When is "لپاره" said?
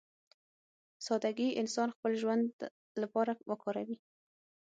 3.01-3.33